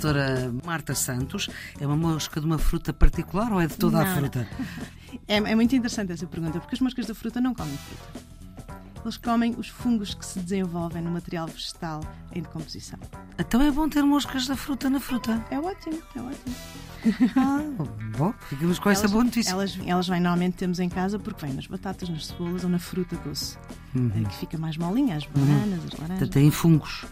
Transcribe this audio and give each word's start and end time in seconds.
doutora 0.00 0.52
Marta 0.64 0.94
Santos. 0.94 1.48
É 1.78 1.86
uma 1.86 1.96
mosca 1.96 2.40
de 2.40 2.46
uma 2.46 2.58
fruta 2.58 2.92
particular 2.92 3.52
ou 3.52 3.60
é 3.60 3.66
de 3.66 3.76
toda 3.76 4.02
Não, 4.02 4.10
a 4.10 4.16
fruta? 4.16 4.48
É, 5.28 5.36
é 5.36 5.54
muito 5.54 5.76
interessante 5.76 6.12
essa 6.12 6.26
pergunta, 6.26 6.58
porque 6.58 6.74
as 6.74 6.80
moscas 6.80 7.06
da 7.06 7.14
fruta 7.14 7.40
não 7.40 7.54
comem 7.54 7.76
fruta. 7.76 8.30
Eles 9.02 9.16
comem 9.16 9.54
os 9.56 9.68
fungos 9.68 10.14
que 10.14 10.24
se 10.24 10.38
desenvolvem 10.40 11.02
no 11.02 11.10
material 11.10 11.46
vegetal 11.46 12.00
em 12.32 12.42
decomposição. 12.42 12.98
Então 13.38 13.62
é 13.62 13.70
bom 13.70 13.88
ter 13.88 14.02
moscas 14.02 14.46
da 14.46 14.56
fruta 14.56 14.90
na 14.90 15.00
fruta. 15.00 15.44
É 15.50 15.58
ótimo, 15.58 16.02
é 16.14 16.20
ótimo. 16.20 16.56
Ah, 17.34 17.62
bom, 18.18 18.34
ficamos 18.48 18.78
com 18.78 18.90
essa 18.90 19.02
elas, 19.02 19.12
boa 19.12 19.24
notícia. 19.24 19.52
Elas, 19.52 19.78
elas 19.86 20.06
vêm, 20.06 20.20
normalmente 20.20 20.56
temos 20.56 20.78
em 20.78 20.88
casa 20.88 21.18
porque 21.18 21.46
vêm 21.46 21.54
nas 21.54 21.66
batatas, 21.66 22.08
nas 22.10 22.26
cebolas 22.26 22.62
ou 22.62 22.68
na 22.68 22.78
fruta 22.78 23.16
doce, 23.24 23.56
eh, 23.94 24.28
que 24.28 24.36
fica 24.36 24.58
mais 24.58 24.76
molinha, 24.76 25.16
as 25.16 25.26
bananas, 25.26 25.84
as 25.84 25.98
laranjas. 25.98 26.28
Têm 26.28 26.50
fungos. 26.50 27.04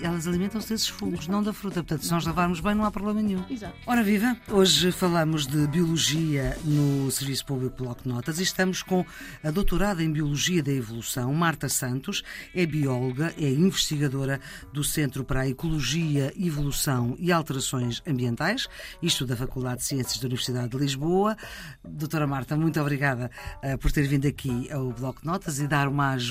Elas 0.00 0.26
alimentam-se 0.26 0.68
desses 0.68 0.88
fungos, 0.88 1.26
não 1.26 1.42
da 1.42 1.54
fruta. 1.54 1.76
Portanto, 1.76 2.04
se 2.04 2.10
nós 2.10 2.26
lavarmos 2.26 2.60
bem, 2.60 2.74
não 2.74 2.84
há 2.84 2.90
problema 2.90 3.22
nenhum. 3.22 3.42
Exato. 3.48 3.74
Ora 3.86 4.02
viva, 4.02 4.36
hoje 4.50 4.92
falamos 4.92 5.46
de 5.46 5.66
Biologia 5.68 6.56
no 6.64 7.10
Serviço 7.10 7.46
Público 7.46 7.82
Bloco 7.82 8.02
de 8.02 8.08
Notas 8.10 8.38
e 8.38 8.42
estamos 8.42 8.82
com 8.82 9.06
a 9.42 9.50
doutorada 9.50 10.02
em 10.02 10.12
Biologia 10.12 10.62
da 10.62 10.70
Evolução, 10.70 11.32
Marta 11.32 11.68
Santos, 11.70 12.22
é 12.54 12.66
bióloga, 12.66 13.32
é 13.38 13.48
investigadora 13.48 14.38
do 14.70 14.84
Centro 14.84 15.24
para 15.24 15.40
a 15.40 15.48
Ecologia, 15.48 16.30
Evolução 16.38 17.16
e 17.18 17.32
Alterações 17.32 18.02
Ambientais, 18.06 18.68
isto 19.02 19.24
da 19.24 19.34
Faculdade 19.34 19.78
de 19.78 19.84
Ciências 19.84 20.18
da 20.18 20.26
Universidade 20.26 20.68
de 20.68 20.76
Lisboa. 20.76 21.36
Doutora 21.82 22.26
Marta, 22.26 22.54
muito 22.54 22.78
obrigada 22.78 23.30
uh, 23.62 23.78
por 23.78 23.90
ter 23.90 24.06
vindo 24.06 24.26
aqui 24.26 24.70
ao 24.70 24.92
Bloco 24.92 25.22
de 25.22 25.26
Notas 25.26 25.58
e 25.58 25.66
dar 25.66 25.88
uma 25.88 26.10
ajuda, 26.10 26.25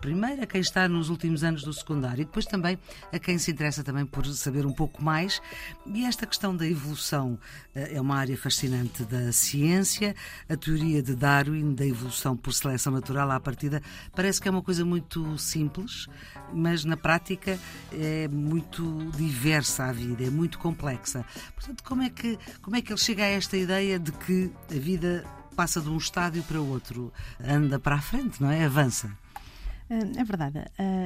primeiro 0.00 0.42
a 0.42 0.46
quem 0.46 0.60
está 0.60 0.88
nos 0.88 1.08
últimos 1.08 1.44
anos 1.44 1.62
do 1.62 1.72
secundário 1.72 2.22
e 2.22 2.24
depois 2.24 2.46
também 2.46 2.78
a 3.12 3.18
quem 3.18 3.38
se 3.38 3.50
interessa 3.50 3.82
também 3.82 4.04
por 4.04 4.26
saber 4.26 4.66
um 4.66 4.72
pouco 4.72 5.02
mais. 5.02 5.40
E 5.86 6.04
esta 6.04 6.26
questão 6.26 6.56
da 6.56 6.66
evolução 6.66 7.38
é 7.74 8.00
uma 8.00 8.16
área 8.16 8.36
fascinante 8.36 9.04
da 9.04 9.32
ciência. 9.32 10.14
A 10.48 10.56
teoria 10.56 11.02
de 11.02 11.14
Darwin, 11.14 11.74
da 11.74 11.86
evolução 11.86 12.36
por 12.36 12.52
seleção 12.52 12.92
natural 12.92 13.30
à 13.30 13.40
partida, 13.40 13.82
parece 14.14 14.40
que 14.40 14.48
é 14.48 14.50
uma 14.50 14.62
coisa 14.62 14.84
muito 14.84 15.36
simples, 15.38 16.06
mas 16.52 16.84
na 16.84 16.96
prática 16.96 17.58
é 17.92 18.28
muito 18.28 19.10
diversa 19.16 19.84
a 19.84 19.92
vida, 19.92 20.24
é 20.24 20.30
muito 20.30 20.58
complexa. 20.58 21.24
Portanto, 21.54 21.82
como 21.84 22.02
é 22.02 22.10
que, 22.10 22.38
como 22.62 22.76
é 22.76 22.82
que 22.82 22.92
ele 22.92 23.00
chega 23.00 23.24
a 23.24 23.28
esta 23.28 23.56
ideia 23.56 23.98
de 23.98 24.12
que 24.12 24.50
a 24.70 24.78
vida 24.78 25.24
passa 25.54 25.80
de 25.80 25.88
um 25.88 25.96
estádio 25.96 26.42
para 26.42 26.60
outro, 26.60 27.12
anda 27.42 27.78
para 27.78 27.96
a 27.96 28.00
frente, 28.00 28.42
não 28.42 28.50
é? 28.50 28.64
Avança. 28.64 29.10
É 29.88 30.24
verdade. 30.24 30.58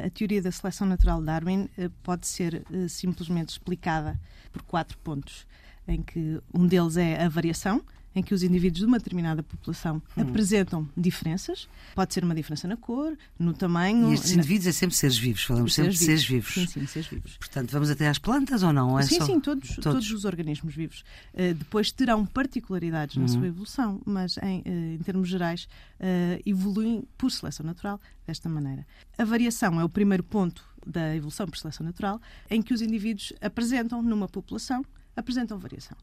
A 0.05 0.11
teoria 0.11 0.41
da 0.41 0.53
seleção 0.53 0.87
natural 0.87 1.19
de 1.19 1.27
Darwin 1.27 1.69
eh, 1.77 1.91
pode 2.03 2.27
ser 2.27 2.65
eh, 2.73 2.89
simplesmente 2.89 3.51
explicada 3.51 4.19
por 4.53 4.63
quatro 4.63 4.97
pontos, 4.99 5.47
em 5.87 6.01
que 6.01 6.41
um 6.55 6.67
deles 6.67 6.97
é 6.97 7.25
a 7.25 7.29
variação, 7.29 7.83
em 8.19 8.23
que 8.23 8.35
os 8.35 8.43
indivíduos 8.43 8.81
de 8.81 8.87
uma 8.87 8.99
determinada 8.99 9.43
população 9.43 10.03
hum. 10.17 10.23
apresentam 10.23 10.89
diferenças. 10.97 11.69
Pode 11.95 12.13
ser 12.13 12.25
uma 12.25 12.35
diferença 12.35 12.67
na 12.67 12.77
cor, 12.77 13.17
no 13.39 13.55
tamanho. 13.55 14.11
E 14.11 14.15
estes 14.15 14.33
indivíduos 14.33 14.65
na... 14.65 14.71
é 14.71 14.73
sempre 14.73 14.97
seres 14.97 15.17
vivos, 15.17 15.45
falamos 15.45 15.75
sempre 15.75 15.93
de 15.93 15.99
seres 15.99 16.25
vivos. 16.25 16.53
Sim, 16.53 16.67
sim, 16.67 16.87
seres 16.87 17.09
vivos. 17.09 17.37
Portanto, 17.37 17.71
vamos 17.71 17.91
até 17.91 18.09
às 18.09 18.19
plantas 18.19 18.63
ou 18.63 18.73
não? 18.73 18.99
É 18.99 19.03
sim, 19.03 19.19
só... 19.19 19.27
sim, 19.27 19.41
todos, 19.41 19.69
todos, 19.69 19.85
todos. 19.85 20.11
os 20.11 20.25
organismos 20.25 20.75
vivos. 20.75 21.05
Uh, 21.33 21.55
depois 21.55 21.93
terão 21.93 22.27
particularidades 22.27 23.17
na 23.17 23.29
sua 23.29 23.47
evolução, 23.47 24.01
mas 24.05 24.37
em, 24.39 24.61
uh, 24.61 24.95
em 24.95 24.99
termos 24.99 25.29
gerais 25.29 25.69
uh, 26.01 26.43
evoluem 26.45 27.05
por 27.17 27.31
seleção 27.31 27.65
natural 27.65 28.01
desta 28.27 28.49
maneira. 28.49 28.87
A 29.17 29.25
variação 29.25 29.81
é 29.81 29.85
o 29.85 29.89
primeiro 29.89 30.25
ponto 30.25 30.65
da 30.87 31.15
evolução 31.15 31.47
por 31.47 31.59
seleção 31.59 31.85
natural, 31.85 32.21
em 32.51 32.63
que 32.63 32.73
os 32.73 32.81
indivíduos 32.81 33.33
apresentam 33.41 34.03
numa 34.03 34.29
população, 34.29 34.85
apresentam 35.15 35.59
variação. 35.59 35.97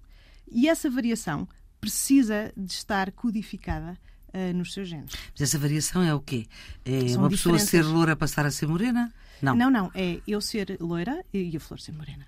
E 0.51 0.67
essa 0.67 0.89
variação 0.89 1.47
precisa 1.85 2.51
de 2.57 2.71
estar 2.71 3.11
codificada 3.11 3.95
uh, 4.33 4.57
nos 4.57 4.73
seus 4.73 4.89
genes. 4.89 5.11
Mas 5.31 5.41
essa 5.41 5.59
variação 5.59 6.01
é 6.01 6.13
o 6.15 6.19
quê? 6.19 6.47
É 6.83 7.07
São 7.09 7.21
uma 7.21 7.29
pessoa 7.29 7.59
ser 7.59 7.83
loura 7.83 8.15
passar 8.15 8.43
a 8.43 8.51
ser 8.51 8.67
morena? 8.67 9.13
Não. 9.39 9.55
Não, 9.55 9.69
não. 9.69 9.91
É 9.93 10.19
eu 10.27 10.41
ser 10.41 10.77
loira 10.79 11.23
e 11.31 11.55
a 11.55 11.59
flor 11.59 11.79
ser 11.79 11.91
morena. 11.91 12.25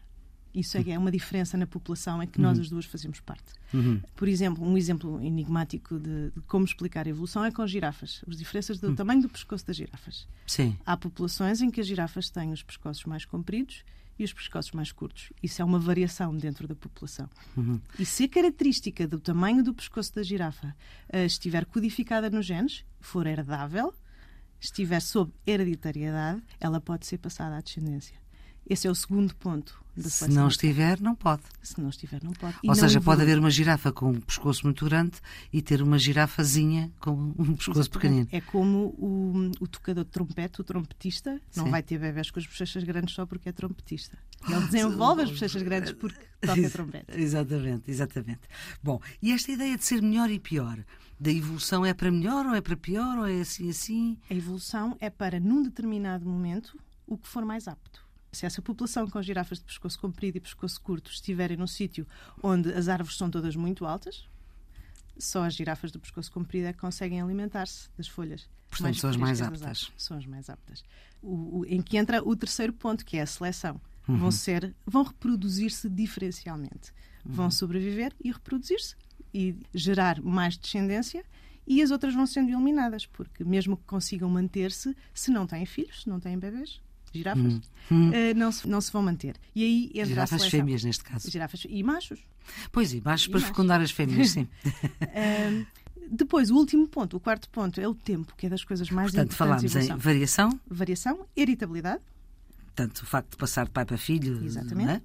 Isso 0.53 0.77
é, 0.77 0.89
é 0.91 0.97
uma 0.97 1.11
diferença 1.11 1.57
na 1.57 1.65
população 1.65 2.21
em 2.21 2.27
que 2.27 2.39
nós 2.39 2.57
uhum. 2.57 2.63
as 2.63 2.69
duas 2.69 2.85
fazemos 2.85 3.19
parte. 3.19 3.51
Uhum. 3.73 3.99
Por 4.15 4.27
exemplo, 4.27 4.63
um 4.63 4.77
exemplo 4.77 5.19
enigmático 5.23 5.99
de, 5.99 6.31
de, 6.31 6.41
como 6.47 6.65
explicar 6.65 7.07
a 7.07 7.09
evolução 7.09 7.43
é 7.43 7.51
com 7.51 7.65
girafas. 7.65 8.23
As 8.27 8.37
diferenças 8.37 8.79
do 8.79 8.89
uhum. 8.89 8.95
tamanho 8.95 9.21
do 9.23 9.29
pescoço 9.29 9.65
das 9.65 9.75
girafas. 9.75 10.27
Sim. 10.45 10.77
Há 10.85 10.95
populações 10.95 11.61
em 11.61 11.71
que 11.71 11.81
as 11.81 11.87
girafas 11.87 12.29
têm 12.29 12.51
os 12.51 12.61
pescoços 12.61 13.03
mais 13.05 13.25
compridos 13.25 13.83
e 14.17 14.23
os 14.23 14.33
pescoços 14.33 14.71
mais 14.71 14.91
curtos. 14.91 15.31
Isso 15.41 15.61
é 15.61 15.65
uma 15.65 15.79
variação 15.79 16.35
dentro 16.35 16.67
da 16.67 16.75
população. 16.75 17.29
Uhum. 17.55 17.79
E 17.99 18.05
se 18.05 18.23
a 18.23 18.29
característica 18.29 19.07
do 19.07 19.19
tamanho 19.19 19.63
do 19.63 19.73
pescoço 19.73 20.13
da 20.15 20.23
girafa 20.23 20.75
uh, 21.13 21.17
estiver 21.25 21.65
codificada 21.65 22.29
nos 22.29 22.45
genes, 22.45 22.85
for 22.99 23.27
herdável, 23.27 23.93
estiver 24.59 25.01
sob 25.01 25.31
hereditariedade, 25.45 26.41
ela 26.59 26.81
pode 26.81 27.05
ser 27.05 27.17
passada 27.17 27.57
à 27.57 27.61
descendência. 27.61 28.17
Esse 28.69 28.87
é 28.87 28.91
o 28.91 28.95
segundo 28.95 29.33
ponto 29.35 29.81
Se 29.97 30.27
não 30.27 30.47
estiver, 30.47 30.99
não 30.99 31.15
pode. 31.15 31.43
Se 31.63 31.79
não 31.79 31.89
estiver, 31.89 32.21
não 32.23 32.33
pode. 32.33 32.55
E 32.61 32.69
Ou 32.69 32.75
não 32.75 32.75
seja, 32.75 32.99
pode 32.99 33.21
haver 33.21 33.39
uma 33.39 33.49
girafa 33.49 33.91
com 33.91 34.09
um 34.11 34.19
pescoço 34.19 34.65
muito 34.65 34.85
grande 34.85 35.17
e 35.51 35.61
ter 35.61 35.81
uma 35.81 35.97
girafazinha 35.97 36.91
com 36.99 37.11
um 37.11 37.55
pescoço 37.55 37.79
Exatamente. 37.79 37.89
pequenino. 37.89 38.27
É 38.31 38.41
como 38.41 38.93
o, 38.97 39.51
o 39.61 39.67
tocador 39.67 40.03
de 40.03 40.11
trompete, 40.11 40.61
o 40.61 40.63
trompetista, 40.63 41.41
Sim. 41.49 41.61
não 41.61 41.71
vai 41.71 41.81
ter 41.81 41.97
bebés 41.97 42.29
com 42.29 42.39
as 42.39 42.45
bochechas 42.45 42.83
grandes 42.83 43.15
só 43.15 43.25
porque 43.25 43.49
é 43.49 43.51
trompetista. 43.51 44.17
Ele 44.47 44.65
desenvolve 44.65 45.23
as 45.23 45.31
bochechas 45.31 45.61
grandes 45.61 45.93
porque 45.93 46.25
toca 46.41 46.69
trompete. 46.69 47.05
exatamente, 47.19 47.89
exatamente. 47.89 48.41
Bom, 48.83 48.99
e 49.21 49.31
esta 49.31 49.51
ideia 49.51 49.77
de 49.77 49.83
ser 49.83 50.01
melhor 50.01 50.29
e 50.29 50.39
pior, 50.39 50.77
da 51.19 51.31
evolução 51.31 51.85
é 51.85 51.93
para 51.93 52.11
melhor 52.11 52.45
ou 52.45 52.53
é 52.53 52.61
para 52.61 52.75
pior 52.77 53.17
ou 53.17 53.25
é 53.25 53.41
assim 53.41 53.69
assim? 53.69 54.17
A 54.29 54.33
evolução 54.33 54.95
é 54.99 55.09
para, 55.09 55.39
num 55.39 55.63
determinado 55.63 56.25
momento, 56.25 56.77
o 57.07 57.17
que 57.17 57.27
for 57.27 57.43
mais 57.43 57.67
apto. 57.67 58.06
Se 58.31 58.45
essa 58.45 58.61
população 58.61 59.07
com 59.09 59.21
girafas 59.21 59.59
de 59.59 59.65
pescoço 59.65 59.99
comprido 59.99 60.37
e 60.37 60.41
pescoço 60.41 60.79
curto 60.81 61.11
estiverem 61.11 61.57
num 61.57 61.67
sítio 61.67 62.05
onde 62.43 62.71
as 62.73 62.87
árvores 62.87 63.17
são 63.17 63.29
todas 63.29 63.55
muito 63.55 63.85
altas, 63.85 64.27
só 65.17 65.43
as 65.43 65.53
girafas 65.55 65.91
do 65.91 65.99
pescoço 65.99 66.31
comprido 66.31 66.67
é 66.67 66.73
que 66.73 66.79
conseguem 66.79 67.21
alimentar-se 67.21 67.89
das 67.97 68.07
folhas. 68.07 68.47
Portanto, 68.69 68.97
são 68.97 69.09
as 69.09 69.17
mais 69.17 69.41
aptas. 69.41 69.91
São 69.97 70.17
as 70.17 70.25
mais 70.25 70.49
aptas. 70.49 70.83
O, 71.21 71.59
o, 71.59 71.65
em 71.65 71.81
que 71.81 71.97
entra 71.97 72.21
o 72.23 72.35
terceiro 72.35 72.73
ponto, 72.73 73.05
que 73.05 73.17
é 73.17 73.21
a 73.21 73.25
seleção. 73.25 73.81
Uhum. 74.07 74.17
Vão 74.17 74.31
ser, 74.31 74.75
vão 74.85 75.03
reproduzir-se 75.03 75.89
diferencialmente. 75.89 76.93
Uhum. 77.25 77.33
Vão 77.33 77.51
sobreviver 77.51 78.13
e 78.23 78.31
reproduzir-se 78.31 78.95
e 79.33 79.55
gerar 79.73 80.21
mais 80.21 80.57
descendência 80.57 81.23
e 81.65 81.81
as 81.81 81.91
outras 81.91 82.13
vão 82.13 82.25
sendo 82.25 82.49
eliminadas, 82.49 83.05
porque 83.05 83.43
mesmo 83.43 83.75
que 83.75 83.83
consigam 83.83 84.29
manter-se, 84.29 84.95
se 85.13 85.29
não 85.31 85.45
têm 85.45 85.65
filhos, 85.65 86.03
se 86.03 86.09
não 86.09 86.17
têm 86.17 86.39
bebês, 86.39 86.81
girafas, 87.17 87.53
hum. 87.91 88.09
uh, 88.09 88.13
não, 88.35 88.51
se, 88.51 88.67
não 88.67 88.81
se 88.81 88.91
vão 88.91 89.01
manter. 89.01 89.35
E 89.55 89.63
aí 89.63 89.91
entra 89.93 90.05
girafas 90.05 90.45
fêmeas, 90.45 90.83
neste 90.83 91.03
caso. 91.03 91.29
Girafas 91.29 91.65
e 91.67 91.83
machos. 91.83 92.19
Pois, 92.71 92.93
e 92.93 93.01
machos 93.01 93.27
e 93.27 93.29
para 93.29 93.39
machos. 93.39 93.49
fecundar 93.49 93.81
as 93.81 93.91
fêmeas, 93.91 94.29
sim. 94.31 94.47
uh, 94.63 95.65
depois, 96.09 96.49
o 96.49 96.55
último 96.55 96.87
ponto, 96.87 97.17
o 97.17 97.19
quarto 97.19 97.49
ponto, 97.49 97.81
é 97.81 97.87
o 97.87 97.93
tempo, 97.93 98.33
que 98.37 98.45
é 98.45 98.49
das 98.49 98.63
coisas 98.63 98.89
mais 98.89 99.11
Portanto, 99.11 99.33
importantes. 99.33 99.71
Portanto, 99.71 99.87
falámos 99.87 100.01
em 100.01 100.03
variação. 100.03 100.59
Variação, 100.69 101.25
irritabilidade. 101.35 102.01
Portanto, 102.67 102.99
o 102.99 103.05
facto 103.05 103.31
de 103.31 103.37
passar 103.37 103.65
de 103.65 103.71
pai 103.71 103.85
para 103.85 103.97
filho. 103.97 104.43
Exatamente. 104.43 104.91
É? 104.91 105.01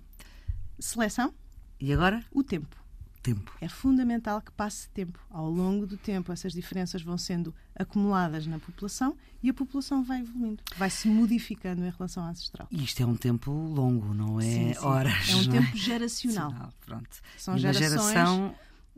Seleção. 0.78 1.32
E 1.80 1.92
agora? 1.92 2.24
O 2.30 2.42
tempo 2.42 2.81
tempo. 3.22 3.52
É 3.60 3.68
fundamental 3.68 4.40
que 4.40 4.50
passe 4.52 4.88
tempo. 4.90 5.18
Ao 5.30 5.48
longo 5.48 5.86
do 5.86 5.96
tempo, 5.96 6.32
essas 6.32 6.52
diferenças 6.52 7.02
vão 7.02 7.16
sendo 7.16 7.54
acumuladas 7.74 8.46
na 8.46 8.58
população 8.58 9.16
e 9.42 9.48
a 9.48 9.54
população 9.54 10.04
vai 10.04 10.20
evoluindo, 10.20 10.62
vai 10.76 10.90
se 10.90 11.08
modificando 11.08 11.84
em 11.84 11.90
relação 11.90 12.24
à 12.24 12.30
ancestral. 12.30 12.68
E 12.70 12.84
isto 12.84 13.02
é 13.02 13.06
um 13.06 13.16
tempo 13.16 13.50
longo, 13.50 14.12
não 14.12 14.40
é 14.40 14.44
sim, 14.44 14.74
sim. 14.74 14.80
horas. 14.80 15.30
É 15.30 15.36
um 15.36 15.42
não 15.42 15.52
tempo 15.52 15.68
é? 15.72 15.76
geracional. 15.76 16.72
Pronto. 16.84 17.20
São 17.38 17.56
e 17.56 17.58
gerações. 17.58 18.12
Geração 18.12 18.54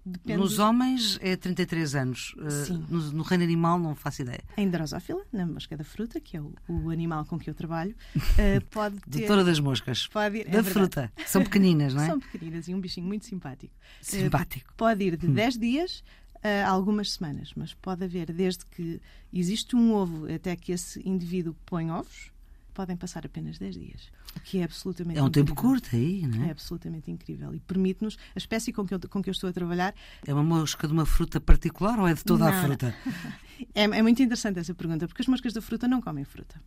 Depende 0.07 0.39
Nos 0.39 0.59
homens 0.59 1.19
é 1.23 1.35
33 1.35 1.95
anos. 1.95 2.35
Eh, 2.39 2.51
Sim. 2.51 2.85
No, 2.91 3.01
no, 3.13 3.23
reino 3.23 3.43
animal 3.43 3.79
não 3.79 3.95
faço 3.95 4.21
ideia. 4.21 4.45
Em 4.55 4.69
drosófila, 4.69 5.25
na 5.33 5.47
mosca 5.47 5.77
da 5.79 5.85
fruta, 5.85 6.21
que 6.21 6.37
é 6.37 6.41
o, 6.43 6.53
o 6.69 6.91
animal 6.91 7.25
com 7.25 7.39
que 7.39 7.49
eu 7.49 7.55
trabalho, 7.55 7.95
uh, 8.15 8.65
pode 8.71 9.01
ter... 9.01 9.21
Doutora 9.21 9.45
das 9.45 9.59
moscas. 9.61 10.07
Pode 10.09 10.39
ir, 10.39 10.49
da 10.51 10.59
é 10.59 10.63
fruta. 10.63 11.11
São 11.27 11.43
pequeninas, 11.43 11.95
não 11.95 12.03
é? 12.03 12.07
São 12.07 12.21
pequeninas 12.21 12.69
e 12.69 12.75
um 12.75 12.81
bichinho 12.81 13.07
muito 13.07 13.25
simpático. 13.25 13.73
Simpático. 14.03 14.71
Uh, 14.73 14.77
pode 14.77 15.05
ir 15.05 15.17
de 15.17 15.27
10 15.27 15.57
hum. 15.57 15.61
dias 15.61 16.05
a 16.45 16.69
algumas 16.69 17.13
semanas, 17.13 17.53
mas 17.57 17.73
pode 17.73 18.05
haver 18.05 18.31
desde 18.31 18.67
que 18.67 19.01
existe 19.33 19.75
um 19.75 19.95
ovo 19.95 20.31
até 20.31 20.55
que 20.55 20.73
esse 20.73 21.01
indivíduo 21.09 21.57
põe 21.65 21.91
ovos, 21.91 22.31
podem 22.75 22.97
passar 22.97 23.25
apenas 23.25 23.59
10 23.59 23.75
dias. 23.77 24.11
O 24.37 24.41
que 24.41 24.59
é 24.59 24.65
absolutamente 24.65 25.19
É 25.19 25.23
um 25.23 25.29
incrível. 25.29 25.47
tempo 25.55 25.61
curto 25.61 25.89
aí, 25.95 26.27
não 26.27 26.45
é? 26.45 26.49
É 26.49 26.51
absolutamente 26.51 27.11
incrível. 27.11 27.55
E 27.55 27.61
permite-nos, 27.61 28.19
a 28.35 28.39
espécie 28.39 28.73
com 28.73 28.85
que, 28.87 28.93
eu, 28.95 29.01
com 29.09 29.23
que 29.23 29.31
eu 29.31 29.33
estou 29.33 29.49
a 29.49 29.53
trabalhar. 29.53 29.95
É 30.27 30.35
uma 30.35 30.43
mosca 30.43 30.87
de 30.87 30.93
uma 30.93 31.07
fruta 31.07 31.41
particular 31.41 31.99
ou 31.99 32.07
é 32.07 32.13
de 32.15 32.25
toda 32.25 32.51
não, 32.51 32.59
a 32.59 32.63
fruta? 32.63 32.95
É, 33.73 33.85
é 33.85 34.03
muito 34.03 34.21
interessante 34.21 34.59
essa 34.59 34.75
pergunta, 34.75 35.07
porque 35.07 35.23
as 35.23 35.29
moscas 35.29 35.53
da 35.53 35.63
fruta 35.63 35.87
não 35.87 36.01
comem 36.01 36.25
fruta. 36.25 36.61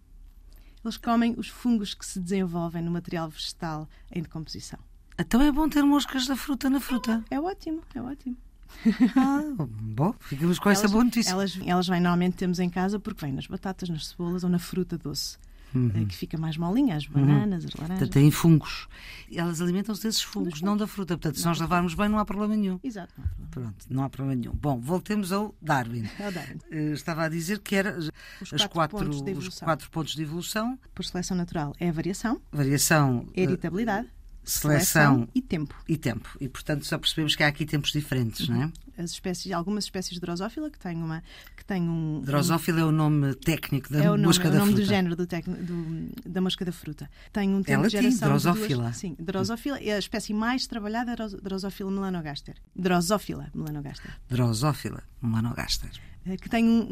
Eles 0.84 0.96
comem 0.96 1.36
os 1.38 1.50
fungos 1.50 1.94
que 1.94 2.06
se 2.06 2.18
desenvolvem 2.18 2.82
no 2.82 2.90
material 2.90 3.30
vegetal 3.30 3.90
em 4.10 4.22
decomposição. 4.22 4.80
Então 5.20 5.42
é 5.42 5.52
bom 5.52 5.68
ter 5.68 5.84
moscas 5.84 6.26
da 6.28 6.36
fruta 6.38 6.70
na 6.70 6.80
fruta. 6.80 7.24
É 7.30 7.40
ótimo, 7.40 7.82
é 7.94 8.02
ótimo. 8.02 8.38
Ah, 9.18 9.42
bom, 9.60 10.14
ficamos 10.20 10.60
com 10.60 10.70
essa 10.70 10.84
Elas- 10.84 10.92
boa 10.92 11.04
notícia. 11.04 11.32
Elas, 11.32 11.60
elas 11.66 11.88
vêm, 11.88 12.00
normalmente 12.00 12.36
temos 12.36 12.60
em 12.60 12.70
casa 12.70 13.00
porque 13.00 13.26
vêm 13.26 13.34
nas 13.34 13.48
batatas, 13.48 13.90
nas 13.90 14.08
cebolas 14.08 14.44
ou 14.44 14.50
na 14.50 14.60
fruta 14.60 14.98
doce, 14.98 15.38
eh, 15.76 16.06
que 16.06 16.16
fica 16.16 16.38
mais 16.38 16.58
molinha, 16.58 16.96
as 16.96 17.06
bananas, 17.06 17.66
as 17.66 17.74
laranjas. 17.74 18.00
Portanto, 18.00 18.10
têm 18.14 18.32
fungos. 18.32 18.88
Elas 19.34 19.62
alimentam-se 19.62 20.04
desses 20.04 20.22
fungos, 20.22 20.62
não 20.62 20.76
da 20.78 20.88
fruta. 20.88 21.16
Portanto, 21.18 21.38
se 21.40 21.46
nós 21.46 21.60
lavarmos 21.60 21.94
bem, 21.94 22.08
não 22.10 22.18
há 22.20 22.26
problema 22.26 22.56
nenhum. 22.56 22.80
Exato, 22.84 23.14
não 23.18 23.26
problema. 23.48 23.48
Pronto, 23.52 23.86
não 23.90 24.04
há 24.04 24.10
problema 24.10 24.40
nenhum. 24.40 24.54
Bom, 24.54 24.80
voltemos 24.80 25.32
ao 25.32 25.54
Darwin. 25.62 26.08
É 26.20 26.28
o 26.28 26.32
Darwin. 26.32 26.58
Eh, 26.72 26.92
Estava 26.94 27.24
a 27.24 27.30
dizer 27.30 27.60
que 27.60 27.76
era 27.76 27.98
Os 27.98 28.10
as 28.54 28.62
quatro 28.68 28.70
quatro, 28.70 28.98
pontos 28.98 29.18
de 29.18 29.24
os 29.24 29.38
evolução. 29.38 29.66
quatro 29.66 29.90
pontos 29.92 30.16
de 30.16 30.22
evolução: 30.22 30.80
Por 30.96 31.06
seleção 31.06 31.36
natural 31.38 31.74
é 31.80 31.90
a 31.90 31.92
variação, 31.92 32.42
variação, 32.52 33.28
heritabilidade, 33.36 34.08
seleção 34.50 35.28
e 35.36 35.42
tempo. 35.42 35.76
e 35.88 35.98
tempo. 35.98 36.30
E, 36.40 36.48
portanto, 36.48 36.86
só 36.86 36.98
percebemos 36.98 37.36
que 37.36 37.44
há 37.44 37.48
aqui 37.48 37.66
tempos 37.66 37.92
diferentes, 37.92 38.48
não 38.48 38.64
é? 38.64 38.72
As 38.98 39.12
espécies, 39.12 39.52
algumas 39.52 39.84
espécies 39.84 40.14
de 40.16 40.20
drosófila 40.20 40.72
que 40.72 40.80
têm, 40.80 40.98
uma, 40.98 41.22
que 41.56 41.64
têm 41.64 41.84
um. 41.88 42.22
Drosófila 42.22 42.80
é 42.82 42.84
o 42.84 42.92
nome 42.92 43.36
técnico 43.36 43.92
da 43.94 44.00
é 44.04 44.08
nome, 44.08 44.24
mosca 44.26 44.46
é 44.46 44.50
o 44.50 44.52
da 44.54 44.60
nome 44.60 44.72
fruta. 44.72 44.86
do 44.86 44.90
género 44.90 45.16
do 45.16 45.28
tec- 45.28 45.46
do- 45.48 46.10
da 46.26 46.42
mosca 46.42 46.66
da 46.66 46.72
fruta. 46.72 47.08
Tem 47.32 47.50
um 47.54 47.62
tempo 47.62 47.82
Ela 47.82 47.90
de 47.90 47.94
tem 47.98 48.02
geração. 48.10 48.30
drosófila. 48.30 48.84
duas- 48.86 48.98
sim, 48.98 49.16
drosófila 49.20 49.78
é 49.80 49.94
a 49.94 50.00
espécie 50.00 50.34
mais 50.34 50.66
trabalhada, 50.66 51.12
é 51.12 51.16
drosófila 51.42 51.92
melanogaster. 51.92 52.56
Drosófila 52.76 53.52
melanogaster. 53.54 54.12
Drosófila 54.30 55.04
melanogaster. 55.22 55.92
eh, 56.26 56.36
Que 56.38 56.50
tem 56.50 56.66
um, 56.68 56.88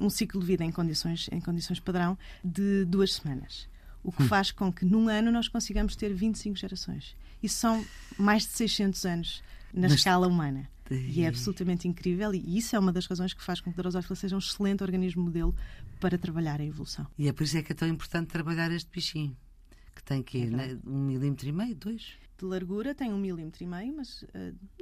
um- 0.00 0.06
um 0.06 0.10
ciclo 0.10 0.40
de 0.40 0.46
vida 0.46 0.62
em 0.64 0.70
condições, 0.70 1.28
em 1.32 1.40
condições 1.40 1.80
padrão 1.80 2.16
de 2.44 2.84
duas 2.84 3.14
semanas. 3.14 3.66
O 4.08 4.10
Hum. 4.10 4.12
que 4.16 4.22
faz 4.24 4.50
com 4.50 4.72
que 4.72 4.86
num 4.86 5.06
ano 5.08 5.30
nós 5.30 5.48
consigamos 5.48 5.94
ter 5.94 6.14
25 6.14 6.56
gerações. 6.56 7.14
Isso 7.42 7.56
são 7.56 7.84
mais 8.18 8.44
de 8.44 8.48
600 8.52 9.04
anos 9.04 9.42
na 9.72 9.82
Mas- 9.82 9.92
escala 9.98 10.26
humana. 10.26 10.66
E 10.90 11.20
é 11.22 11.28
absolutamente 11.28 11.86
incrível, 11.86 12.34
e 12.34 12.56
isso 12.56 12.74
é 12.74 12.78
uma 12.78 12.90
das 12.90 13.04
razões 13.04 13.34
que 13.34 13.42
faz 13.44 13.60
com 13.60 13.70
que 13.70 13.76
Drosófila 13.76 14.16
seja 14.16 14.34
um 14.34 14.38
excelente 14.38 14.82
organismo 14.82 15.22
modelo 15.22 15.54
para 16.00 16.16
trabalhar 16.16 16.58
a 16.58 16.64
evolução. 16.64 17.06
E 17.18 17.28
é 17.28 17.32
por 17.34 17.42
isso 17.42 17.58
é 17.58 17.62
que 17.62 17.72
é 17.72 17.74
tão 17.74 17.86
importante 17.86 18.28
trabalhar 18.28 18.72
este 18.72 18.90
bichinho. 18.90 19.36
Que 19.94 20.02
tem 20.02 20.22
que 20.22 20.46
verdade. 20.46 20.78
um 20.86 20.98
milímetro 21.04 21.46
e 21.46 21.52
meio, 21.52 21.74
dois. 21.74 22.12
De 22.38 22.44
largura 22.46 22.94
tem 22.94 23.12
um 23.12 23.18
milímetro 23.18 23.62
e 23.62 23.66
meio, 23.66 23.94
mas 23.94 24.24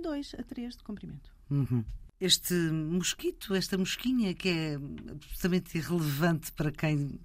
2 0.01 0.37
a 0.39 0.43
3 0.45 0.77
de 0.77 0.85
comprimento. 0.85 1.29
Uhum. 1.51 1.85
Este 2.19 2.55
mosquito, 2.55 3.55
esta 3.55 3.77
mosquinha, 3.77 4.33
que 4.33 4.49
é 4.49 4.75
absolutamente 5.11 5.77
irrelevante 5.77 6.51
para 6.53 6.73
quem, 6.73 7.21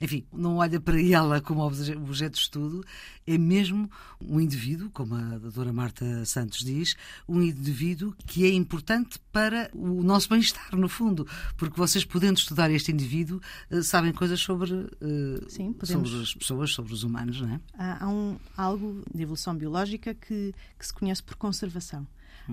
enfim, 0.00 0.24
não 0.32 0.58
olha 0.58 0.80
para 0.80 1.02
ela 1.02 1.40
como 1.40 1.62
obje- 1.62 1.96
objeto 1.96 2.34
de 2.34 2.42
estudo, 2.42 2.84
é 3.26 3.36
mesmo 3.36 3.90
um 4.20 4.40
indivíduo, 4.40 4.88
como 4.90 5.16
a 5.16 5.38
doutora 5.38 5.72
Marta 5.72 6.24
Santos 6.24 6.60
diz, 6.64 6.94
um 7.28 7.42
indivíduo 7.42 8.14
que 8.24 8.44
é 8.44 8.52
importante 8.52 9.18
para 9.32 9.68
o 9.74 10.04
nosso 10.04 10.28
bem-estar, 10.28 10.76
no 10.76 10.88
fundo, 10.88 11.26
porque 11.56 11.76
vocês, 11.76 12.04
podendo 12.04 12.38
estudar 12.38 12.70
este 12.70 12.92
indivíduo, 12.92 13.40
eh, 13.68 13.82
sabem 13.82 14.12
coisas 14.12 14.38
sobre, 14.38 14.70
eh, 15.00 15.44
Sim, 15.48 15.72
podemos- 15.72 16.08
sobre 16.08 16.22
as 16.22 16.34
pessoas, 16.34 16.70
sobre 16.72 16.92
os 16.92 17.02
humanos, 17.02 17.40
não 17.40 17.48
é? 17.52 17.60
Há, 17.74 18.04
há 18.04 18.08
um, 18.08 18.38
algo 18.56 19.02
de 19.12 19.22
evolução 19.24 19.56
biológica 19.56 20.14
que, 20.14 20.54
que 20.78 20.86
se 20.86 20.94
conhece 20.94 21.20
por 21.20 21.34
conservação. 21.34 22.06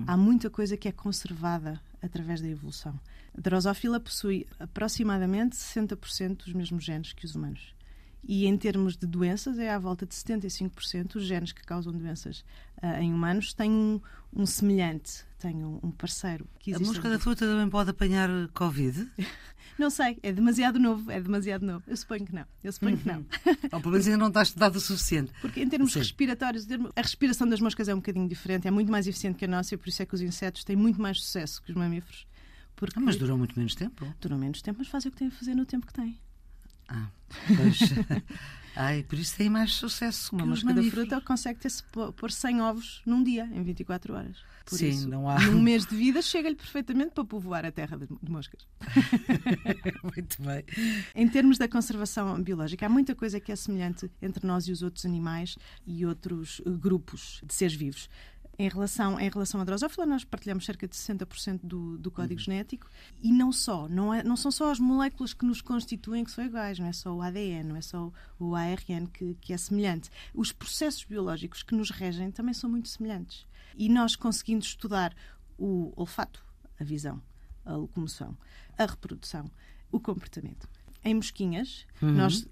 Há 0.06 0.16
muita 0.16 0.50
coisa 0.50 0.76
que 0.76 0.88
é 0.88 0.92
conservada 0.92 1.80
através 2.02 2.40
da 2.40 2.48
evolução. 2.48 2.98
A 3.36 3.40
Drosófila 3.40 3.98
possui 3.98 4.46
aproximadamente 4.58 5.56
60% 5.56 6.44
dos 6.44 6.52
mesmos 6.52 6.84
genes 6.84 7.12
que 7.12 7.24
os 7.24 7.34
humanos. 7.34 7.73
E 8.26 8.46
em 8.46 8.56
termos 8.56 8.96
de 8.96 9.06
doenças, 9.06 9.58
é 9.58 9.70
à 9.70 9.78
volta 9.78 10.06
de 10.06 10.14
75% 10.14 11.16
os 11.16 11.24
genes 11.24 11.52
que 11.52 11.62
causam 11.62 11.92
doenças 11.92 12.44
ah, 12.80 13.00
em 13.00 13.12
humanos 13.12 13.52
têm 13.52 13.70
um, 13.70 14.00
um 14.34 14.46
semelhante, 14.46 15.24
têm 15.38 15.64
um, 15.64 15.78
um 15.82 15.90
parceiro. 15.90 16.46
A 16.74 16.78
mosca 16.78 17.08
da 17.08 17.18
fruta 17.18 17.46
também 17.46 17.68
pode 17.68 17.90
apanhar 17.90 18.28
Covid? 18.54 19.10
Não 19.78 19.90
sei, 19.90 20.18
é 20.22 20.30
demasiado 20.32 20.78
novo, 20.78 21.10
é 21.10 21.20
demasiado 21.20 21.66
novo. 21.66 21.82
Eu 21.88 21.96
suponho 21.96 22.24
que 22.24 22.32
não. 22.32 22.44
Eu 22.62 22.72
suponho 22.72 22.96
que 22.96 23.08
não. 23.08 23.26
Ou 23.72 23.80
pelo 23.80 23.90
menos 23.90 24.06
ainda 24.06 24.18
não 24.18 24.28
está 24.28 24.42
estudado 24.42 24.76
o 24.76 24.80
suficiente. 24.80 25.32
Porque 25.42 25.60
em 25.60 25.68
termos 25.68 25.92
Sim. 25.92 25.98
respiratórios, 25.98 26.64
a 26.94 27.02
respiração 27.02 27.48
das 27.48 27.60
moscas 27.60 27.88
é 27.88 27.92
um 27.92 27.96
bocadinho 27.96 28.28
diferente, 28.28 28.68
é 28.68 28.70
muito 28.70 28.92
mais 28.92 29.08
eficiente 29.08 29.36
que 29.36 29.44
a 29.44 29.48
nossa 29.48 29.74
e 29.74 29.76
por 29.76 29.88
isso 29.88 30.00
é 30.00 30.06
que 30.06 30.14
os 30.14 30.20
insetos 30.20 30.62
têm 30.62 30.76
muito 30.76 31.02
mais 31.02 31.20
sucesso 31.20 31.60
que 31.60 31.72
os 31.72 31.76
mamíferos. 31.76 32.24
Porque 32.76 32.98
Ah, 32.98 33.02
mas 33.02 33.16
durou 33.16 33.36
muito 33.36 33.58
menos 33.58 33.74
tempo. 33.74 34.06
duram 34.20 34.38
menos 34.38 34.62
tempo, 34.62 34.78
mas 34.78 34.86
fazem 34.86 35.08
o 35.08 35.12
que 35.12 35.18
têm 35.18 35.28
a 35.28 35.32
fazer 35.32 35.56
no 35.56 35.66
tempo 35.66 35.86
que 35.86 35.92
têm. 35.92 36.20
Ah, 36.88 37.08
pois. 37.56 37.78
Ai, 38.76 39.04
por 39.04 39.16
isso 39.16 39.36
tem 39.36 39.48
mais 39.48 39.72
sucesso 39.72 40.34
Uma 40.34 40.46
mosca 40.46 40.74
da 40.74 40.82
fruta 40.82 41.20
consegue 41.20 41.60
ter 41.60 41.70
pôr 42.16 42.30
100 42.32 42.60
ovos 42.60 43.02
num 43.06 43.22
dia, 43.22 43.48
em 43.52 43.62
24 43.62 44.12
horas. 44.14 44.36
Por 44.66 44.78
Sim, 44.78 44.88
isso, 44.88 45.08
não 45.08 45.28
há- 45.30 45.38
num 45.38 45.60
mês 45.62 45.86
de 45.86 45.94
vida, 45.94 46.20
chega-lhe 46.20 46.56
perfeitamente 46.56 47.12
para 47.12 47.24
povoar 47.24 47.64
a 47.64 47.70
terra 47.70 47.96
de 47.96 48.06
de 48.06 48.30
moscas. 48.32 48.66
Muito 50.02 50.42
bem. 50.42 50.64
Em 51.14 51.28
termos 51.28 51.58
da 51.58 51.68
conservação 51.68 52.42
biológica, 52.42 52.86
há 52.86 52.88
muita 52.88 53.14
coisa 53.14 53.38
que 53.38 53.52
é 53.52 53.56
semelhante 53.56 54.10
entre 54.20 54.46
nós 54.46 54.66
e 54.66 54.72
os 54.72 54.82
outros 54.82 55.04
animais 55.04 55.56
e 55.86 56.04
outros 56.04 56.60
eh, 56.66 56.70
grupos 56.70 57.40
de 57.46 57.54
seres 57.54 57.74
vivos. 57.74 58.08
Em 58.56 58.68
relação, 58.68 59.18
em 59.18 59.28
relação 59.28 59.60
à 59.60 59.64
drosófila, 59.64 60.06
nós 60.06 60.24
partilhamos 60.24 60.64
cerca 60.64 60.86
de 60.86 60.94
60% 60.94 61.60
do, 61.62 61.98
do 61.98 62.10
código 62.10 62.40
genético 62.40 62.88
e 63.20 63.32
não 63.32 63.52
só, 63.52 63.88
não, 63.88 64.14
é, 64.14 64.22
não 64.22 64.36
são 64.36 64.50
só 64.50 64.70
as 64.70 64.78
moléculas 64.78 65.34
que 65.34 65.44
nos 65.44 65.60
constituem 65.60 66.24
que 66.24 66.30
são 66.30 66.44
iguais, 66.44 66.78
não 66.78 66.86
é 66.86 66.92
só 66.92 67.12
o 67.12 67.20
ADN, 67.20 67.68
não 67.68 67.76
é 67.76 67.80
só 67.80 68.12
o 68.38 68.54
ARN 68.54 69.06
que, 69.12 69.34
que 69.40 69.52
é 69.52 69.56
semelhante. 69.56 70.08
Os 70.32 70.52
processos 70.52 71.04
biológicos 71.04 71.62
que 71.64 71.74
nos 71.74 71.90
regem 71.90 72.30
também 72.30 72.54
são 72.54 72.70
muito 72.70 72.88
semelhantes. 72.88 73.44
E 73.76 73.88
nós 73.88 74.14
conseguindo 74.14 74.64
estudar 74.64 75.14
o 75.58 75.92
olfato, 75.96 76.44
a 76.78 76.84
visão, 76.84 77.20
a 77.64 77.74
locomoção, 77.74 78.36
a 78.78 78.86
reprodução, 78.86 79.50
o 79.90 79.98
comportamento. 79.98 80.68
Em 81.04 81.14
mosquinhas, 81.14 81.86
nós 82.00 82.46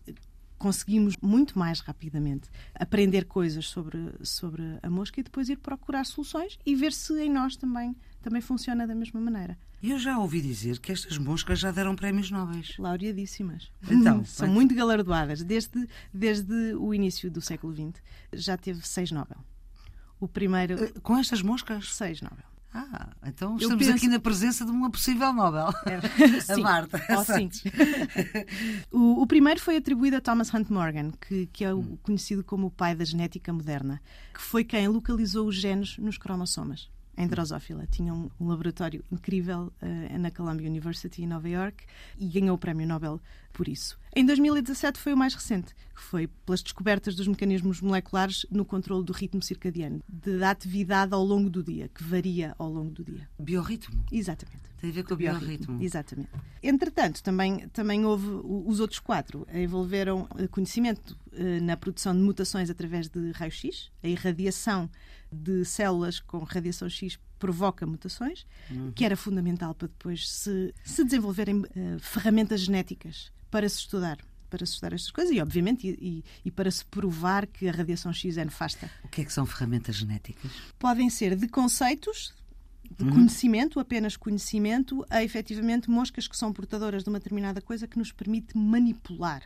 conseguimos 0.62 1.16
muito 1.20 1.58
mais 1.58 1.80
rapidamente 1.80 2.48
aprender 2.72 3.24
coisas 3.24 3.68
sobre, 3.68 3.98
sobre 4.22 4.62
a 4.80 4.88
mosca 4.88 5.18
e 5.18 5.22
depois 5.24 5.48
ir 5.48 5.56
procurar 5.58 6.04
soluções 6.06 6.56
e 6.64 6.76
ver 6.76 6.92
se 6.92 7.20
em 7.20 7.28
nós 7.28 7.56
também, 7.56 7.96
também 8.22 8.40
funciona 8.40 8.86
da 8.86 8.94
mesma 8.94 9.20
maneira. 9.20 9.58
Eu 9.82 9.98
já 9.98 10.16
ouvi 10.20 10.40
dizer 10.40 10.78
que 10.78 10.92
estas 10.92 11.18
moscas 11.18 11.58
já 11.58 11.72
deram 11.72 11.96
prémios 11.96 12.30
nobres. 12.30 12.76
Laureadíssimas. 12.78 13.72
Então, 13.90 14.22
São 14.24 14.46
vai- 14.46 14.54
muito 14.54 14.72
galardoadas. 14.72 15.42
Desde, 15.42 15.88
desde 16.14 16.74
o 16.76 16.94
início 16.94 17.28
do 17.28 17.40
século 17.40 17.74
XX 17.74 18.00
já 18.32 18.56
teve 18.56 18.86
seis 18.86 19.10
Nobel. 19.10 19.38
O 20.20 20.28
primeiro, 20.28 20.74
Eh, 20.84 20.92
Com 21.02 21.18
estas 21.18 21.42
moscas? 21.42 21.92
seis 21.96 22.20
Nobel. 22.22 22.44
Ah, 22.74 23.10
então 23.26 23.56
estamos 23.56 23.84
penso- 23.84 23.96
aqui 23.96 24.08
na 24.08 24.18
presença 24.18 24.64
de 24.64 24.70
uma 24.70 24.90
possível 24.90 25.32
Nobel. 25.32 25.68
É. 25.86 26.00
A. 26.52 26.56
Marta. 26.56 27.00
Oh, 27.10 27.22
sim. 27.24 27.50
o, 28.90 29.22
o 29.22 29.26
primeiro 29.26 29.60
foi 29.60 29.76
atribuído 29.76 30.16
a 30.16 30.20
Thomas 30.20 30.52
Hunt 30.52 30.70
Morgan, 30.70 31.10
que, 31.12 31.46
que 31.46 31.64
é 31.64 31.72
o 31.74 31.98
conhecido 32.02 32.42
como 32.42 32.68
o 32.68 32.70
pai 32.70 32.94
da 32.94 33.04
genética 33.04 33.52
moderna, 33.52 34.00
que 34.32 34.40
foi 34.40 34.64
quem 34.64 34.88
localizou 34.88 35.46
os 35.46 35.56
genes 35.56 35.98
nos 35.98 36.16
cromossomas. 36.16 36.90
Em 37.14 37.26
Drosófila. 37.26 37.86
Tinha 37.90 38.14
um, 38.14 38.30
um 38.40 38.48
laboratório 38.48 39.04
incrível 39.12 39.70
eh, 39.82 40.16
na 40.16 40.30
Columbia 40.30 40.66
University 40.66 41.22
em 41.22 41.26
Nova 41.26 41.46
York 41.46 41.84
e 42.18 42.26
ganhou 42.26 42.54
o 42.56 42.58
prémio 42.58 42.86
Nobel 42.88 43.20
por 43.52 43.68
isso. 43.68 43.98
Em 44.14 44.26
2017 44.26 44.98
foi 44.98 45.14
o 45.14 45.16
mais 45.16 45.32
recente, 45.34 45.74
que 45.94 46.02
foi 46.02 46.26
pelas 46.26 46.62
descobertas 46.62 47.14
dos 47.14 47.26
mecanismos 47.26 47.80
moleculares 47.80 48.44
no 48.50 48.62
controle 48.62 49.02
do 49.02 49.12
ritmo 49.12 49.40
circadiano, 49.42 50.02
da 50.06 50.50
atividade 50.50 51.14
ao 51.14 51.24
longo 51.24 51.48
do 51.48 51.62
dia, 51.62 51.88
que 51.88 52.04
varia 52.04 52.54
ao 52.58 52.70
longo 52.70 52.90
do 52.90 53.02
dia. 53.02 53.26
Biorritmo. 53.38 54.04
Exatamente. 54.12 54.60
Tem 54.78 54.90
a 54.90 54.92
ver 54.92 55.04
com 55.04 55.14
o 55.14 55.16
biorritmo. 55.16 55.82
Exatamente. 55.82 56.28
Entretanto, 56.62 57.22
também, 57.22 57.66
também 57.68 58.04
houve 58.04 58.28
os 58.44 58.80
outros 58.80 59.00
quatro 59.00 59.46
envolveram 59.54 60.28
eh, 60.36 60.46
conhecimento 60.46 61.16
eh, 61.32 61.60
na 61.60 61.74
produção 61.74 62.14
de 62.14 62.20
mutações 62.20 62.68
através 62.68 63.08
de 63.08 63.30
raio-x, 63.30 63.90
a 64.02 64.08
irradiação 64.08 64.90
de 65.32 65.64
células 65.64 66.20
com 66.20 66.40
radiação 66.40 66.86
X 66.86 67.18
provoca 67.38 67.86
mutações, 67.86 68.46
que 68.94 69.04
era 69.06 69.16
fundamental 69.16 69.74
para 69.74 69.88
depois 69.88 70.28
se, 70.28 70.74
se 70.84 71.02
desenvolverem 71.02 71.64
eh, 71.74 71.96
ferramentas 71.98 72.60
genéticas 72.60 73.32
para 73.52 73.68
se 73.68 73.76
estudar. 73.78 74.18
Para 74.50 74.66
se 74.66 74.72
estudar 74.72 74.92
estas 74.92 75.10
coisas 75.12 75.32
e, 75.34 75.40
obviamente, 75.40 75.86
e, 75.88 76.24
e- 76.44 76.50
para 76.50 76.70
se 76.70 76.84
provar 76.84 77.46
que 77.46 77.68
a 77.68 77.72
radiação 77.72 78.12
X 78.12 78.36
é 78.36 78.44
nefasta. 78.44 78.90
O 79.04 79.08
que 79.08 79.20
é 79.22 79.24
que 79.24 79.32
são 79.32 79.46
ferramentas 79.46 79.96
genéticas? 79.96 80.50
Podem 80.78 81.08
ser 81.08 81.36
de 81.36 81.48
conceitos, 81.48 82.34
de 82.98 83.04
conhecimento, 83.10 83.80
apenas 83.80 84.16
conhecimento, 84.16 85.06
a 85.08 85.22
efetivamente 85.24 85.88
moscas 85.88 86.28
que 86.28 86.36
são 86.36 86.52
portadoras 86.52 87.02
de 87.02 87.08
uma 87.08 87.18
determinada 87.18 87.62
coisa 87.62 87.86
que 87.86 87.98
nos 87.98 88.12
permite 88.12 88.54
manipular 88.58 89.42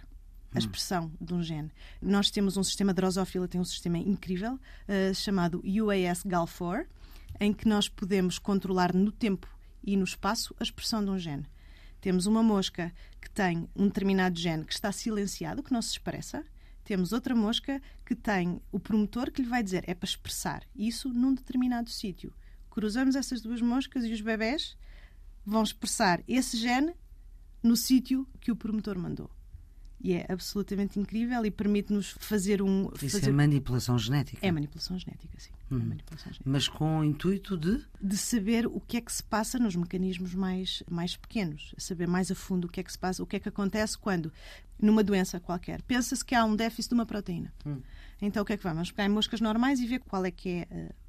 a 0.53 0.59
expressão 0.59 1.13
de 1.21 1.35
um 1.35 1.43
gene. 1.43 1.71
Nós 2.03 2.31
temos 2.31 2.57
um 2.57 2.65
sistema 2.65 2.93
drosófila, 2.95 3.47
tem 3.47 3.61
um 3.61 3.65
sistema 3.65 3.99
incrível 3.99 4.59
eh, 4.89 5.13
chamado 5.15 5.61
UAS-GAL4, 5.63 6.87
em 7.39 7.53
que 7.53 7.69
nós 7.69 7.89
podemos 7.89 8.39
controlar 8.39 8.95
no 8.95 9.13
tempo 9.13 9.47
e 9.85 9.97
no 9.97 10.05
espaço 10.05 10.55
a 10.59 10.63
expressão 10.65 11.05
de 11.05 11.11
um 11.11 11.19
gene. 11.19 11.47
Temos 12.07 12.27
uma 12.27 12.41
mosca 12.41 12.95
que 13.21 13.29
tem 13.29 13.69
um 13.75 13.89
determinado 13.89 14.39
gene 14.39 14.65
que 14.65 14.73
está 14.73 14.93
silenciado, 14.93 15.61
que 15.61 15.73
não 15.73 15.83
se 15.83 15.91
expressa, 15.91 16.45
temos 16.85 17.11
outra 17.11 17.35
mosca 17.35 17.83
que 18.05 18.15
tem 18.15 18.63
o 18.71 18.79
promotor 18.79 19.33
que 19.33 19.43
lhe 19.43 19.49
vai 19.49 19.61
dizer 19.61 19.83
é 19.89 19.93
para 19.93 20.07
expressar 20.09 20.63
isso 20.77 21.09
num 21.09 21.35
determinado 21.35 21.91
sítio. 21.91 22.33
Cruzamos 22.71 23.17
essas 23.17 23.41
duas 23.41 23.61
moscas 23.61 24.05
e 24.05 24.13
os 24.13 24.21
bebés 24.21 24.77
vão 25.45 25.65
expressar 25.65 26.23
esse 26.29 26.57
gene 26.57 26.95
no 27.61 27.77
sítio 27.77 28.25
que 28.41 28.53
o 28.53 28.57
promotor 28.57 28.97
mandou. 28.97 29.29
E 30.01 30.13
é 30.13 30.27
absolutamente 30.29 31.01
incrível 31.01 31.45
e 31.45 31.51
permite-nos 31.51 32.17
fazer 32.21 32.61
um. 32.61 32.91
Isso 33.03 33.19
fazer... 33.19 33.31
é 33.31 33.33
manipulação 33.33 33.99
genética. 33.99 34.47
É 34.47 34.53
manipulação 34.53 34.99
genética, 34.99 35.39
sim. 35.39 35.51
Hum. 35.71 35.81
É 35.81 35.85
manipulação 35.85 36.33
genética. 36.33 36.51
Mas 36.51 36.69
com 36.69 36.99
o 36.99 37.05
intuito 37.05 37.57
de. 37.57 37.83
De 38.01 38.17
saber 38.17 38.67
o 38.67 38.81
que 38.81 38.99
é 38.99 39.01
que 39.01 39.13
se 39.13 39.23
passa 39.23 39.59
nos 39.59 39.75
mecanismos 39.75 40.35
mais, 40.35 40.83
mais 40.89 41.17
pequenos, 41.17 41.75
saber 41.79 42.07
mais 42.07 42.31
a 42.31 42.35
fundo 42.35 42.67
o 42.67 42.69
que 42.69 42.81
é 42.81 42.83
que 42.83 42.93
se 42.93 42.99
passa, 42.99 43.23
o 43.23 43.27
que 43.27 43.37
é 43.37 43.41
que 43.41 43.49
acontece 43.49 43.97
quando, 43.97 44.33
numa 44.79 45.03
doença 45.03 45.41
qualquer, 45.41 45.81
pensa-se 45.83 46.25
que 46.25 46.35
há 46.35 46.45
um 46.45 46.55
déficit 46.55 46.91
de 46.91 46.95
uma 46.95 47.07
proteína. 47.07 47.53
Hum. 47.65 47.81
Então 48.21 48.43
o 48.43 48.47
que 48.47 48.53
é 48.53 48.57
que 48.57 48.63
vamos? 48.63 48.91
Pegar 48.91 49.07
em 49.07 49.13
moscas 49.13 49.41
normais 49.41 49.81
e 49.81 49.87
ver 49.87 50.01
qual 50.01 50.25
é 50.25 50.31
que 50.31 50.49
é. 50.51 50.69
Uh, 50.71 51.07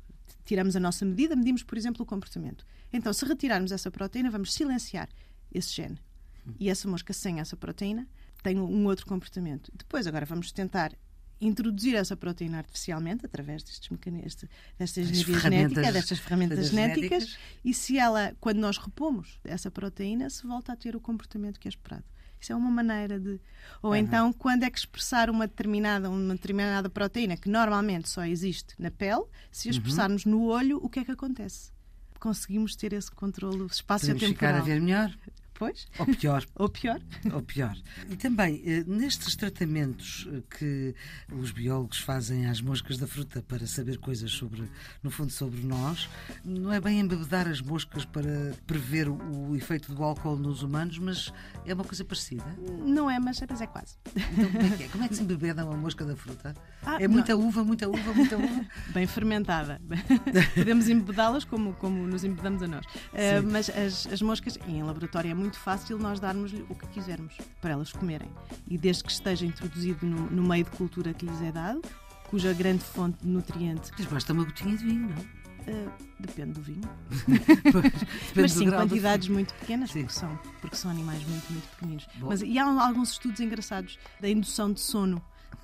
tiramos 0.47 0.77
a 0.77 0.79
nossa 0.79 1.05
medida, 1.05 1.35
medimos, 1.35 1.61
por 1.61 1.77
exemplo, 1.77 2.03
o 2.03 2.05
comportamento. 2.05 2.65
Então, 2.91 3.11
se 3.11 3.25
retirarmos 3.25 3.71
essa 3.71 3.91
proteína, 3.91 4.31
vamos 4.31 4.53
silenciar 4.53 5.09
esse 5.53 5.73
gene. 5.73 5.99
Hum. 6.47 6.53
E 6.57 6.69
essa 6.69 6.87
mosca 6.87 7.11
sem 7.13 7.39
essa 7.39 7.57
proteína 7.57 8.07
tem 8.47 8.59
um 8.59 8.85
outro 8.85 9.05
comportamento. 9.05 9.69
Depois, 9.75 10.07
agora 10.07 10.25
vamos 10.25 10.53
tentar 10.53 10.93
introduzir 11.39 11.95
essa 11.95 12.15
proteína 12.15 12.59
artificialmente 12.59 13.25
através 13.25 13.61
destes 13.61 13.89
mecanismos, 13.89 14.45
desta 14.79 15.01
engenharia 15.01 15.39
genética, 15.39 15.91
destas 15.91 16.19
ferramentas 16.19 16.69
genéticas, 16.69 17.23
genéticas, 17.23 17.39
e 17.63 17.73
se 17.73 17.99
ela, 17.99 18.33
quando 18.39 18.57
nós 18.57 18.77
repomos 18.77 19.37
essa 19.43 19.69
proteína, 19.69 20.29
se 20.29 20.47
volta 20.47 20.71
a 20.71 20.75
ter 20.77 20.95
o 20.95 21.01
comportamento 21.01 21.59
que 21.59 21.67
é 21.67 21.69
esperado. 21.69 22.05
Isso 22.39 22.53
é 22.53 22.55
uma 22.55 22.71
maneira 22.71 23.19
de. 23.19 23.39
Ou 23.81 23.91
uhum. 23.91 23.95
então, 23.97 24.31
quando 24.31 24.63
é 24.63 24.69
que 24.69 24.77
expressar 24.77 25.29
uma 25.29 25.45
determinada, 25.45 26.09
uma 26.09 26.35
determinada 26.35 26.89
proteína 26.89 27.35
que 27.35 27.49
normalmente 27.49 28.09
só 28.09 28.23
existe 28.23 28.75
na 28.79 28.89
pele, 28.89 29.25
se 29.51 29.67
a 29.67 29.71
uhum. 29.71 29.77
expressarmos 29.77 30.25
uhum. 30.25 30.31
no 30.31 30.45
olho, 30.45 30.79
o 30.81 30.87
que 30.87 30.99
é 30.99 31.03
que 31.03 31.11
acontece? 31.11 31.71
Conseguimos 32.19 32.75
ter 32.75 32.93
esse 32.93 33.11
controle 33.11 33.65
espaço-temporal. 33.65 34.29
ficar 34.29 34.55
a 34.55 34.61
ver 34.61 34.79
melhor. 34.79 35.13
Pois. 35.57 35.87
Ou 35.97 36.05
pior. 36.05 36.45
Ou 36.55 36.69
pior. 36.69 37.01
Ou 37.33 37.41
pior. 37.41 37.75
E 38.09 38.15
também, 38.15 38.61
eh, 38.63 38.83
nestes 38.85 39.35
tratamentos 39.35 40.27
eh, 40.31 40.43
que 40.55 40.95
os 41.31 41.51
biólogos 41.51 41.99
fazem 41.99 42.45
às 42.45 42.61
moscas 42.61 42.97
da 42.97 43.07
fruta 43.07 43.41
para 43.41 43.65
saber 43.65 43.97
coisas 43.97 44.31
sobre, 44.31 44.69
no 45.01 45.09
fundo, 45.09 45.31
sobre 45.31 45.61
nós, 45.61 46.07
não 46.45 46.71
é 46.71 46.79
bem 46.79 46.99
embebedar 46.99 47.47
as 47.47 47.59
moscas 47.59 48.05
para 48.05 48.53
prever 48.67 49.09
o 49.09 49.55
efeito 49.55 49.93
do 49.95 50.03
álcool 50.03 50.35
nos 50.35 50.61
humanos, 50.61 50.99
mas 50.99 51.33
é 51.65 51.73
uma 51.73 51.83
coisa 51.83 52.05
parecida? 52.05 52.45
Não 52.85 53.09
é, 53.09 53.19
mas, 53.19 53.41
é 53.41 53.47
quase. 53.65 53.97
Então, 54.15 54.51
como 54.51 54.73
é 54.73 54.77
que 54.77 54.83
é? 54.83 54.87
Como 54.89 55.03
é 55.03 55.07
que 55.07 55.15
se 55.15 55.23
embebeda 55.23 55.65
uma 55.65 55.75
mosca 55.75 56.05
da 56.05 56.15
fruta? 56.15 56.53
Ah, 56.83 57.01
é 57.01 57.07
muita 57.07 57.33
não. 57.33 57.47
uva, 57.47 57.63
muita 57.63 57.89
uva, 57.89 58.13
muita 58.13 58.37
uva? 58.37 58.65
Bem 58.93 59.07
fermentada. 59.07 59.81
Podemos 60.53 60.87
embebedá-las 60.87 61.43
como, 61.43 61.73
como 61.73 62.05
nos 62.05 62.23
embebedamos 62.23 62.61
a 62.61 62.67
nós. 62.67 62.85
Uh, 62.85 63.51
mas 63.51 63.69
as, 63.71 64.05
as 64.07 64.21
moscas, 64.21 64.59
em 64.67 64.83
laboratório, 64.83 65.31
é 65.31 65.33
muito 65.33 65.46
muito 65.47 65.59
fácil 65.59 65.97
nós 65.97 66.19
darmos-lhe 66.19 66.65
o 66.69 66.75
que 66.75 66.85
quisermos 66.87 67.37
para 67.61 67.71
elas 67.71 67.93
comerem. 67.93 68.29
E 68.67 68.77
desde 68.77 69.03
que 69.05 69.11
esteja 69.11 69.45
introduzido 69.45 70.05
no, 70.05 70.29
no 70.29 70.43
meio 70.43 70.65
de 70.65 70.71
cultura 70.71 71.13
que 71.13 71.25
lhes 71.25 71.41
é 71.41 71.53
dado, 71.53 71.81
cuja 72.29 72.53
grande 72.53 72.83
fonte 72.83 73.23
de 73.23 73.29
nutriente. 73.29 73.91
Mas 73.97 74.05
basta 74.07 74.33
uma 74.33 74.43
gotinha 74.43 74.75
de 74.75 74.83
vinho, 74.83 75.09
não? 75.09 75.37
Uh, 75.73 75.91
depende 76.19 76.51
do 76.51 76.61
vinho. 76.61 76.81
pois, 77.71 77.93
Mas 78.35 78.51
sim, 78.51 78.69
quantidades 78.69 79.29
muito 79.29 79.53
pequenas, 79.53 79.91
porque 79.91 80.09
são, 80.09 80.37
porque 80.59 80.75
são 80.75 80.91
animais 80.91 81.25
muito, 81.25 81.49
muito 81.49 81.67
pequeninos. 81.69 82.07
Mas, 82.19 82.41
e 82.41 82.59
há 82.59 82.65
alguns 82.65 83.11
estudos 83.11 83.39
engraçados 83.39 83.97
da 84.19 84.29
indução 84.29 84.73
de 84.73 84.81
sono 84.81 85.21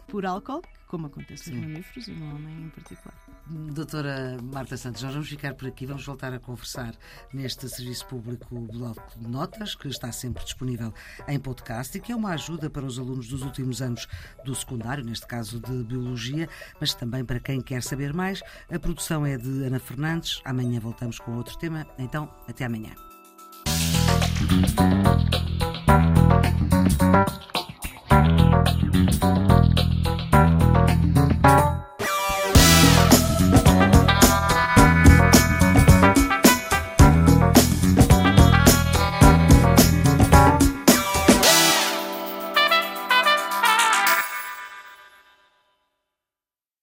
por 0.07 0.25
álcool, 0.25 0.61
como 0.93 1.07
acontece 1.07 1.49
nos 1.49 1.59
mamíferos 1.59 2.07
e 2.07 2.11
no 2.11 2.35
homem 2.35 2.65
em 2.65 2.69
particular. 2.69 3.15
Doutora 3.47 4.37
Marta 4.43 4.77
Santos, 4.77 5.01
nós 5.01 5.11
vamos 5.11 5.27
ficar 5.27 5.55
por 5.55 5.67
aqui, 5.67 5.87
vamos 5.87 6.05
voltar 6.05 6.31
a 6.31 6.39
conversar 6.39 6.93
neste 7.33 7.67
Serviço 7.67 8.05
Público 8.05 8.55
Bloco 8.59 9.01
de 9.19 9.27
Notas, 9.27 9.73
que 9.73 9.87
está 9.87 10.11
sempre 10.11 10.43
disponível 10.43 10.93
em 11.27 11.39
podcast 11.39 11.97
e 11.97 11.99
que 11.99 12.11
é 12.11 12.15
uma 12.15 12.29
ajuda 12.33 12.69
para 12.69 12.85
os 12.85 12.99
alunos 12.99 13.27
dos 13.27 13.41
últimos 13.41 13.81
anos 13.81 14.07
do 14.45 14.53
secundário, 14.53 15.03
neste 15.03 15.25
caso 15.25 15.59
de 15.59 15.83
Biologia, 15.83 16.47
mas 16.79 16.93
também 16.93 17.25
para 17.25 17.39
quem 17.39 17.59
quer 17.59 17.81
saber 17.81 18.13
mais. 18.13 18.43
A 18.71 18.77
produção 18.77 19.25
é 19.25 19.35
de 19.35 19.63
Ana 19.63 19.79
Fernandes. 19.79 20.43
Amanhã 20.45 20.79
voltamos 20.79 21.17
com 21.17 21.35
outro 21.35 21.57
tema, 21.57 21.87
então 21.97 22.31
até 22.47 22.65
amanhã. 22.65 22.93